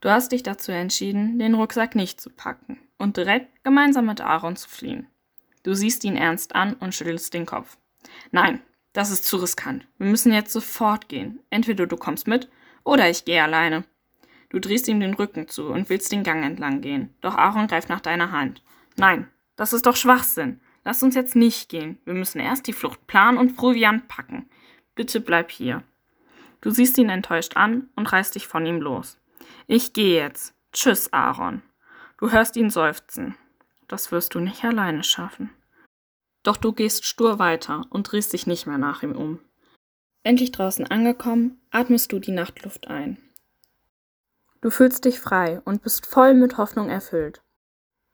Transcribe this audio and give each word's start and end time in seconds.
Du 0.00 0.10
hast 0.10 0.32
dich 0.32 0.42
dazu 0.42 0.72
entschieden, 0.72 1.38
den 1.38 1.54
Rucksack 1.54 1.94
nicht 1.94 2.20
zu 2.20 2.30
packen 2.30 2.78
und 2.96 3.16
direkt 3.18 3.64
gemeinsam 3.64 4.06
mit 4.06 4.22
Aaron 4.22 4.56
zu 4.56 4.68
fliehen. 4.68 5.06
Du 5.62 5.74
siehst 5.74 6.04
ihn 6.04 6.16
ernst 6.16 6.54
an 6.54 6.72
und 6.74 6.94
schüttelst 6.94 7.34
den 7.34 7.44
Kopf. 7.44 7.76
Nein, 8.30 8.62
das 8.94 9.10
ist 9.10 9.26
zu 9.26 9.36
riskant. 9.36 9.86
Wir 9.98 10.06
müssen 10.06 10.32
jetzt 10.32 10.52
sofort 10.52 11.08
gehen. 11.08 11.40
Entweder 11.50 11.86
du 11.86 11.98
kommst 11.98 12.26
mit 12.26 12.48
oder 12.82 13.10
ich 13.10 13.26
gehe 13.26 13.42
alleine. 13.42 13.84
Du 14.48 14.58
drehst 14.58 14.88
ihm 14.88 15.00
den 15.00 15.14
Rücken 15.14 15.48
zu 15.48 15.66
und 15.66 15.90
willst 15.90 16.10
den 16.12 16.24
Gang 16.24 16.44
entlang 16.44 16.80
gehen. 16.80 17.14
Doch 17.20 17.36
Aaron 17.36 17.66
greift 17.66 17.90
nach 17.90 18.00
deiner 18.00 18.32
Hand. 18.32 18.62
Nein, 18.96 19.28
das 19.54 19.74
ist 19.74 19.84
doch 19.84 19.96
Schwachsinn. 19.96 20.60
Lass 20.82 21.02
uns 21.02 21.14
jetzt 21.14 21.36
nicht 21.36 21.68
gehen. 21.68 21.98
Wir 22.06 22.14
müssen 22.14 22.40
erst 22.40 22.66
die 22.66 22.72
Flucht 22.72 23.06
planen 23.06 23.36
und 23.36 23.54
Proviant 23.54 24.08
packen. 24.08 24.48
Bitte 24.94 25.20
bleib 25.20 25.50
hier. 25.50 25.82
Du 26.62 26.70
siehst 26.70 26.96
ihn 26.96 27.10
enttäuscht 27.10 27.56
an 27.56 27.90
und 27.96 28.10
reißt 28.10 28.34
dich 28.34 28.46
von 28.46 28.64
ihm 28.64 28.80
los. 28.80 29.18
Ich 29.72 29.92
gehe 29.92 30.20
jetzt. 30.20 30.52
Tschüss, 30.72 31.12
Aaron. 31.12 31.62
Du 32.18 32.32
hörst 32.32 32.56
ihn 32.56 32.70
seufzen. 32.70 33.36
Das 33.86 34.10
wirst 34.10 34.34
du 34.34 34.40
nicht 34.40 34.64
alleine 34.64 35.04
schaffen. 35.04 35.50
Doch 36.42 36.56
du 36.56 36.72
gehst 36.72 37.04
stur 37.04 37.38
weiter 37.38 37.86
und 37.90 38.10
drehst 38.10 38.32
dich 38.32 38.48
nicht 38.48 38.66
mehr 38.66 38.78
nach 38.78 39.04
ihm 39.04 39.14
um. 39.14 39.38
Endlich 40.24 40.50
draußen 40.50 40.88
angekommen, 40.88 41.60
atmest 41.70 42.10
du 42.10 42.18
die 42.18 42.32
Nachtluft 42.32 42.88
ein. 42.88 43.18
Du 44.60 44.70
fühlst 44.70 45.04
dich 45.04 45.20
frei 45.20 45.60
und 45.64 45.84
bist 45.84 46.04
voll 46.04 46.34
mit 46.34 46.56
Hoffnung 46.56 46.88
erfüllt. 46.88 47.40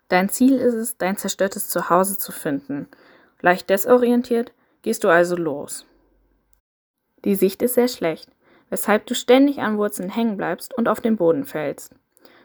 Dein 0.08 0.28
Ziel 0.28 0.58
ist 0.58 0.74
es, 0.74 0.98
dein 0.98 1.16
zerstörtes 1.16 1.70
Zuhause 1.70 2.18
zu 2.18 2.32
finden. 2.32 2.86
Leicht 3.40 3.70
desorientiert 3.70 4.52
gehst 4.82 5.04
du 5.04 5.08
also 5.08 5.36
los. 5.36 5.86
Die 7.24 7.34
Sicht 7.34 7.62
ist 7.62 7.76
sehr 7.76 7.88
schlecht, 7.88 8.30
weshalb 8.70 9.06
du 9.06 9.14
ständig 9.14 9.60
an 9.60 9.78
Wurzeln 9.78 10.10
hängen 10.10 10.36
bleibst 10.36 10.74
und 10.74 10.88
auf 10.88 11.00
den 11.00 11.16
Boden 11.16 11.44
fällst. 11.44 11.94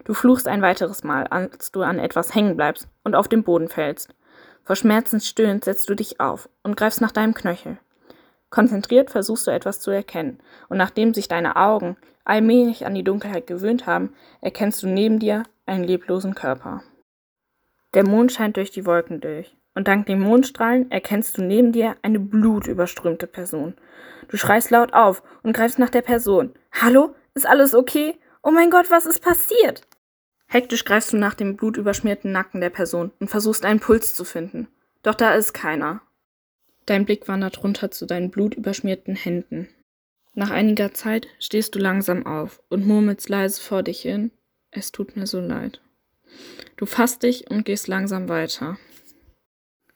Du 0.03 0.13
fluchst 0.13 0.47
ein 0.47 0.61
weiteres 0.61 1.03
Mal, 1.03 1.27
als 1.27 1.71
du 1.71 1.81
an 1.81 1.99
etwas 1.99 2.33
hängen 2.33 2.57
bleibst 2.57 2.87
und 3.03 3.15
auf 3.15 3.27
den 3.27 3.43
Boden 3.43 3.67
fällst. 3.67 4.13
Vor 4.63 4.75
Schmerzen 4.75 5.19
stöhnend 5.19 5.65
setzt 5.65 5.89
du 5.89 5.95
dich 5.95 6.19
auf 6.19 6.49
und 6.63 6.77
greifst 6.77 7.01
nach 7.01 7.11
deinem 7.11 7.33
Knöchel. 7.33 7.77
Konzentriert 8.49 9.09
versuchst 9.09 9.47
du 9.47 9.51
etwas 9.51 9.79
zu 9.79 9.91
erkennen, 9.91 10.39
und 10.67 10.77
nachdem 10.77 11.13
sich 11.13 11.27
deine 11.27 11.55
Augen 11.55 11.97
allmählich 12.25 12.85
an 12.85 12.93
die 12.93 13.03
Dunkelheit 13.03 13.47
gewöhnt 13.47 13.87
haben, 13.87 14.13
erkennst 14.41 14.83
du 14.83 14.87
neben 14.87 15.19
dir 15.19 15.43
einen 15.65 15.83
leblosen 15.83 16.35
Körper. 16.35 16.83
Der 17.93 18.05
Mond 18.07 18.31
scheint 18.31 18.57
durch 18.57 18.71
die 18.71 18.85
Wolken 18.85 19.21
durch, 19.21 19.55
und 19.75 19.87
dank 19.87 20.05
den 20.05 20.19
Mondstrahlen 20.19 20.91
erkennst 20.91 21.37
du 21.37 21.43
neben 21.43 21.71
dir 21.71 21.95
eine 22.01 22.19
blutüberströmte 22.19 23.27
Person. 23.27 23.75
Du 24.27 24.37
schreist 24.37 24.71
laut 24.71 24.93
auf 24.93 25.23
und 25.43 25.53
greifst 25.53 25.79
nach 25.79 25.89
der 25.89 26.01
Person. 26.01 26.53
Hallo? 26.71 27.15
Ist 27.33 27.47
alles 27.47 27.73
okay? 27.73 28.15
Oh 28.43 28.51
mein 28.51 28.69
Gott, 28.69 28.91
was 28.91 29.05
ist 29.05 29.21
passiert? 29.21 29.87
Hektisch 30.47 30.83
greifst 30.83 31.13
du 31.13 31.17
nach 31.17 31.33
dem 31.33 31.55
blutüberschmierten 31.55 32.31
Nacken 32.31 32.59
der 32.59 32.69
Person 32.69 33.11
und 33.19 33.29
versuchst 33.29 33.63
einen 33.63 33.79
Puls 33.79 34.13
zu 34.13 34.25
finden. 34.25 34.67
Doch 35.03 35.15
da 35.15 35.33
ist 35.33 35.53
keiner. 35.53 36.01
Dein 36.85 37.05
Blick 37.05 37.27
wandert 37.27 37.63
runter 37.63 37.91
zu 37.91 38.05
deinen 38.05 38.31
blutüberschmierten 38.31 39.15
Händen. 39.15 39.69
Nach 40.33 40.49
einiger 40.49 40.93
Zeit 40.93 41.27
stehst 41.39 41.75
du 41.75 41.79
langsam 41.79 42.25
auf 42.25 42.61
und 42.69 42.85
murmelst 42.85 43.29
leise 43.29 43.61
vor 43.61 43.83
dich 43.83 44.01
hin. 44.01 44.31
Es 44.71 44.91
tut 44.91 45.15
mir 45.15 45.27
so 45.27 45.39
leid. 45.39 45.81
Du 46.77 46.85
fasst 46.85 47.23
dich 47.23 47.49
und 47.49 47.65
gehst 47.65 47.87
langsam 47.87 48.29
weiter. 48.29 48.77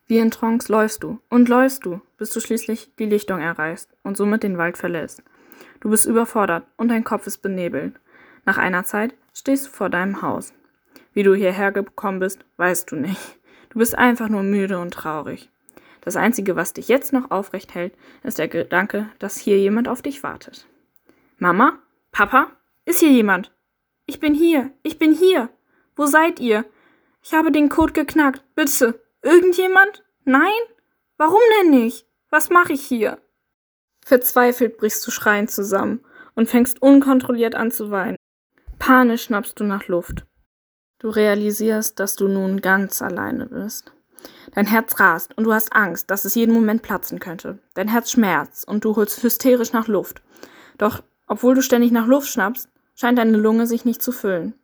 Wie 0.07 0.19
in 0.19 0.31
Trance 0.31 0.71
läufst 0.71 1.03
du 1.03 1.19
und 1.29 1.49
läufst 1.49 1.85
du, 1.85 1.99
bis 2.17 2.29
du 2.29 2.39
schließlich 2.39 2.91
die 2.99 3.05
Lichtung 3.05 3.39
erreichst 3.39 3.89
und 4.03 4.17
somit 4.17 4.43
den 4.43 4.57
Wald 4.57 4.77
verlässt. 4.77 5.23
Du 5.79 5.89
bist 5.89 6.05
überfordert 6.05 6.65
und 6.77 6.89
dein 6.89 7.03
Kopf 7.03 7.25
ist 7.25 7.39
benebelt. 7.39 7.99
Nach 8.45 8.57
einer 8.57 8.83
Zeit 8.83 9.15
stehst 9.33 9.67
du 9.67 9.71
vor 9.71 9.89
deinem 9.89 10.21
Haus. 10.21 10.53
Wie 11.13 11.23
du 11.23 11.33
hierher 11.33 11.71
gekommen 11.71 12.19
bist, 12.19 12.45
weißt 12.57 12.91
du 12.91 12.97
nicht. 12.97 13.39
Du 13.69 13.79
bist 13.79 13.97
einfach 13.97 14.29
nur 14.29 14.43
müde 14.43 14.79
und 14.79 14.93
traurig. 14.93 15.49
Das 16.01 16.15
Einzige, 16.15 16.55
was 16.55 16.73
dich 16.73 16.87
jetzt 16.87 17.13
noch 17.13 17.31
aufrecht 17.31 17.73
hält, 17.73 17.93
ist 18.21 18.37
der 18.37 18.47
Gedanke, 18.47 19.09
dass 19.17 19.37
hier 19.37 19.57
jemand 19.57 19.87
auf 19.87 20.03
dich 20.03 20.21
wartet. 20.21 20.67
Mama? 21.39 21.79
Papa? 22.11 22.51
Ist 22.85 22.99
hier 22.99 23.09
jemand? 23.09 23.51
Ich 24.05 24.19
bin 24.19 24.35
hier. 24.35 24.71
Ich 24.83 24.99
bin 24.99 25.13
hier. 25.13 25.49
Wo 25.95 26.05
seid 26.05 26.39
ihr? 26.39 26.63
Ich 27.23 27.33
habe 27.33 27.51
den 27.51 27.69
Code 27.69 27.93
geknackt. 27.93 28.43
Bitte. 28.53 29.01
Irgendjemand? 29.23 30.04
Nein? 30.25 30.51
Warum 31.17 31.39
denn 31.59 31.69
nicht? 31.69 32.07
Was 32.31 32.49
mache 32.49 32.73
ich 32.73 32.81
hier? 32.81 33.19
Verzweifelt 34.03 34.77
brichst 34.77 35.05
du 35.05 35.11
schreiend 35.11 35.51
zusammen 35.51 36.03
und 36.33 36.49
fängst 36.49 36.81
unkontrolliert 36.81 37.55
an 37.55 37.71
zu 37.71 37.91
weinen. 37.91 38.17
Panisch 38.79 39.23
schnappst 39.23 39.59
du 39.59 39.63
nach 39.63 39.87
Luft. 39.87 40.25
Du 40.99 41.09
realisierst, 41.09 41.99
dass 41.99 42.15
du 42.15 42.27
nun 42.27 42.61
ganz 42.61 43.01
alleine 43.01 43.45
bist. 43.45 43.91
Dein 44.53 44.65
Herz 44.65 44.99
rast 44.99 45.37
und 45.37 45.43
du 45.43 45.53
hast 45.53 45.73
Angst, 45.73 46.09
dass 46.09 46.25
es 46.25 46.33
jeden 46.33 46.53
Moment 46.53 46.81
platzen 46.81 47.19
könnte. 47.19 47.59
Dein 47.75 47.87
Herz 47.87 48.09
schmerzt 48.11 48.67
und 48.67 48.83
du 48.83 48.95
holst 48.95 49.21
hysterisch 49.21 49.73
nach 49.73 49.87
Luft. 49.87 50.23
Doch, 50.79 51.03
obwohl 51.27 51.53
du 51.53 51.61
ständig 51.61 51.91
nach 51.91 52.07
Luft 52.07 52.29
schnappst, 52.29 52.69
scheint 52.95 53.19
deine 53.19 53.37
Lunge 53.37 53.67
sich 53.67 53.85
nicht 53.85 54.01
zu 54.01 54.11
füllen. 54.11 54.55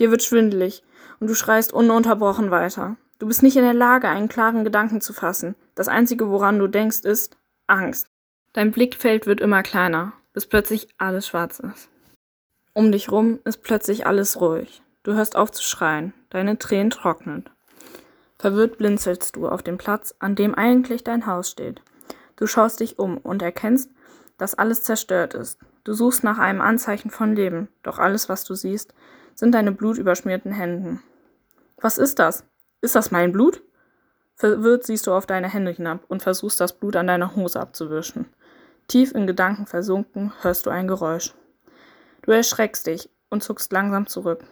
Dir 0.00 0.10
wird 0.10 0.24
schwindelig 0.24 0.82
und 1.20 1.28
du 1.28 1.34
schreist 1.34 1.72
ununterbrochen 1.72 2.50
weiter. 2.50 2.96
Du 3.18 3.26
bist 3.26 3.42
nicht 3.42 3.56
in 3.56 3.62
der 3.62 3.74
Lage, 3.74 4.08
einen 4.08 4.28
klaren 4.28 4.64
Gedanken 4.64 5.00
zu 5.00 5.12
fassen. 5.12 5.54
Das 5.74 5.88
Einzige, 5.88 6.28
woran 6.28 6.58
du 6.58 6.66
denkst, 6.66 7.00
ist 7.00 7.36
Angst. 7.66 8.08
Dein 8.52 8.72
Blickfeld 8.72 9.26
wird 9.26 9.40
immer 9.40 9.62
kleiner, 9.62 10.12
bis 10.32 10.46
plötzlich 10.46 10.88
alles 10.98 11.26
schwarz 11.26 11.60
ist. 11.60 11.88
Um 12.74 12.92
dich 12.92 13.10
rum 13.10 13.38
ist 13.44 13.62
plötzlich 13.62 14.06
alles 14.06 14.40
ruhig. 14.40 14.82
Du 15.02 15.14
hörst 15.14 15.36
auf 15.36 15.50
zu 15.50 15.62
schreien, 15.62 16.12
deine 16.28 16.58
Tränen 16.58 16.90
trocknen. 16.90 17.48
Verwirrt 18.38 18.76
blinzelst 18.76 19.34
du 19.36 19.48
auf 19.48 19.62
den 19.62 19.78
Platz, 19.78 20.14
an 20.18 20.34
dem 20.34 20.54
eigentlich 20.54 21.02
dein 21.02 21.26
Haus 21.26 21.50
steht. 21.50 21.80
Du 22.36 22.46
schaust 22.46 22.80
dich 22.80 22.98
um 22.98 23.16
und 23.16 23.40
erkennst, 23.40 23.90
dass 24.36 24.54
alles 24.54 24.82
zerstört 24.82 25.32
ist. 25.32 25.58
Du 25.84 25.94
suchst 25.94 26.22
nach 26.22 26.38
einem 26.38 26.60
Anzeichen 26.60 27.10
von 27.10 27.34
Leben, 27.34 27.68
doch 27.82 27.98
alles, 27.98 28.28
was 28.28 28.44
du 28.44 28.54
siehst, 28.54 28.92
sind 29.34 29.54
deine 29.54 29.72
blutüberschmierten 29.72 30.52
Händen. 30.52 31.02
Was 31.78 31.96
ist 31.96 32.18
das? 32.18 32.44
Ist 32.80 32.94
das 32.94 33.10
mein 33.10 33.32
Blut? 33.32 33.62
Verwirrt 34.34 34.84
siehst 34.84 35.06
du 35.06 35.12
auf 35.12 35.26
deine 35.26 35.48
Hände 35.48 35.70
hinab 35.70 36.04
und 36.08 36.22
versuchst 36.22 36.60
das 36.60 36.74
Blut 36.74 36.96
an 36.96 37.06
deiner 37.06 37.34
Hose 37.34 37.58
abzuwischen. 37.58 38.26
Tief 38.86 39.12
in 39.12 39.26
Gedanken 39.26 39.66
versunken 39.66 40.32
hörst 40.42 40.66
du 40.66 40.70
ein 40.70 40.86
Geräusch. 40.86 41.34
Du 42.22 42.32
erschreckst 42.32 42.86
dich 42.86 43.08
und 43.30 43.42
zuckst 43.42 43.72
langsam 43.72 44.06
zurück. 44.06 44.44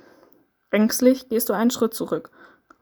Ängstlich 0.70 1.28
gehst 1.28 1.48
du 1.48 1.52
einen 1.52 1.70
Schritt 1.70 1.94
zurück 1.94 2.30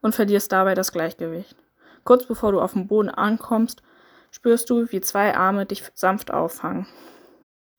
und 0.00 0.14
verlierst 0.14 0.52
dabei 0.52 0.75
das 0.75 0.92
Gleichgewicht. 0.92 1.56
Kurz 2.04 2.26
bevor 2.26 2.52
du 2.52 2.60
auf 2.60 2.72
dem 2.72 2.86
Boden 2.86 3.10
ankommst, 3.10 3.82
spürst 4.31 4.70
du, 4.70 4.91
wie 4.91 5.00
zwei 5.00 5.34
Arme 5.36 5.66
dich 5.66 5.84
sanft 5.94 6.32
auffangen. 6.32 6.86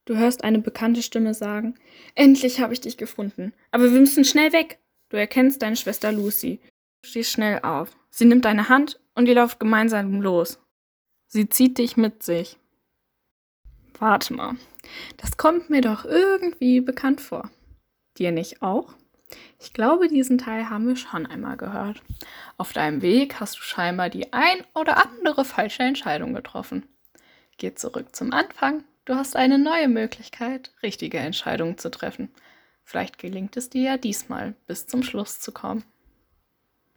Du 0.06 0.18
hörst 0.18 0.44
eine 0.44 0.59
bekannte 0.59 1.02
Stimme 1.02 1.34
sagen, 1.34 1.75
Endlich 2.16 2.59
habe 2.59 2.73
ich 2.73 2.81
dich 2.81 2.97
gefunden, 2.97 3.53
aber 3.72 3.85
wir 3.85 4.00
müssen 4.00 4.25
schnell 4.25 4.52
weg. 4.53 4.79
Du 5.09 5.18
erkennst 5.18 5.62
deine 5.62 5.75
Schwester 5.75 6.12
Lucy. 6.12 6.59
Stehst 7.03 7.31
schnell 7.31 7.59
auf. 7.59 7.96
Sie 8.09 8.25
nimmt 8.25 8.46
deine 8.46 8.69
Hand 8.69 9.00
und 9.14 9.28
ihr 9.28 9.36
lauft 9.36 9.59
gemeinsam 9.59 10.22
los. 10.22 10.59
Sie 11.28 11.50
zieht 11.50 11.78
dich 11.78 11.97
mit 11.97 12.24
sich. 12.24 12.58
Warte 14.00 14.34
mal, 14.34 14.56
das 15.18 15.38
kommt 15.38 15.69
mir 15.69 15.81
doch 15.81 16.06
irgendwie 16.06 16.80
bekannt 16.80 17.22
vor. 17.22 17.50
Dir 18.18 18.31
nicht 18.31 18.62
auch? 18.62 18.94
Ich 19.59 19.74
glaube, 19.74 20.08
diesen 20.08 20.38
Teil 20.38 20.69
haben 20.69 20.88
wir 20.88 20.96
schon 20.96 21.25
einmal 21.25 21.58
gehört. 21.58 22.02
Auf 22.58 22.72
deinem 22.72 23.02
Weg 23.02 23.40
hast 23.40 23.58
du 23.58 23.62
scheinbar 23.62 24.09
die 24.09 24.31
ein 24.31 24.64
oder 24.74 24.97
andere 24.97 25.44
falsche 25.44 25.84
Entscheidung 25.84 26.34
getroffen. 26.34 26.85
Geh 27.58 27.74
zurück 27.74 28.16
zum 28.16 28.31
Anfang. 28.31 28.84
Du 29.06 29.16
hast 29.16 29.35
eine 29.35 29.58
neue 29.59 29.90
Möglichkeit, 29.90 30.72
richtige 30.81 31.18
Entscheidungen 31.18 31.78
zu 31.78 31.91
treffen. 31.91 32.30
Vielleicht 32.84 33.18
gelingt 33.18 33.58
es 33.58 33.70
dir 33.70 33.81
ja 33.81 33.97
diesmal, 33.97 34.55
bis 34.67 34.88
zum 34.88 35.03
Schluss 35.03 35.40
zu 35.40 35.52
kommen. 35.52 35.84